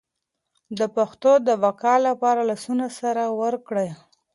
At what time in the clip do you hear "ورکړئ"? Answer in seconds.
3.41-3.89